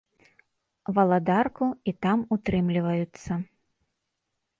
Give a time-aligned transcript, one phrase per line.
[0.97, 3.31] Валадарку і там утрымліваюцца.